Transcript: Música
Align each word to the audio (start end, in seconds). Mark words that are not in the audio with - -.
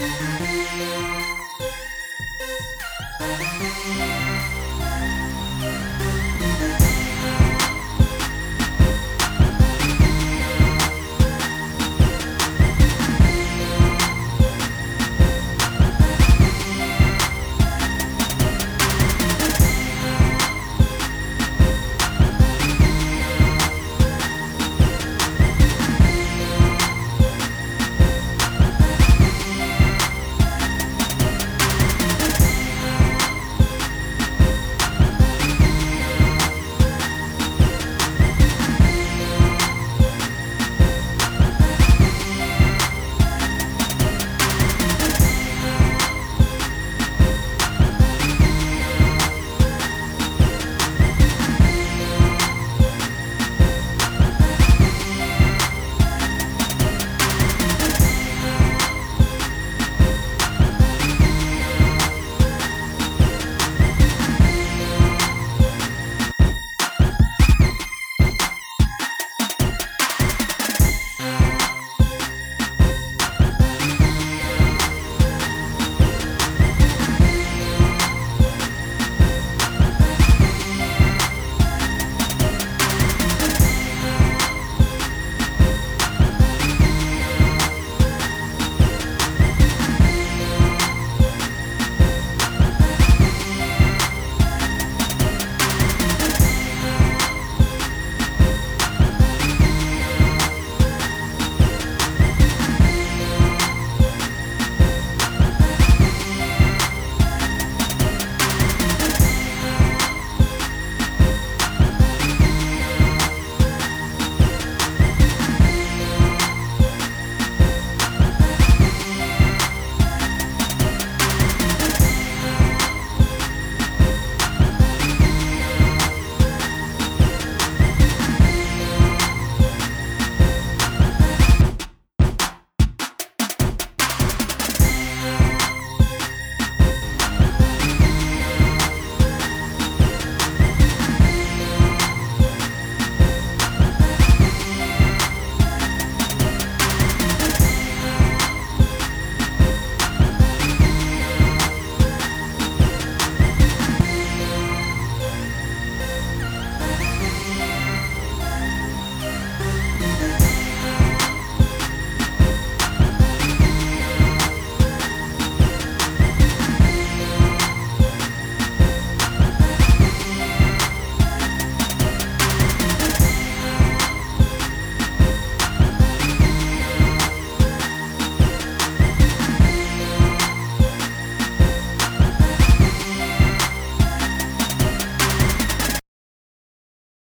Música 0.00 0.47